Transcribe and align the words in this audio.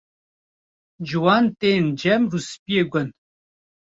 Ciwan 1.07 1.45
tên 1.59 1.83
cem 1.99 2.21
rûspiyê 2.31 2.83
gund. 2.91 3.13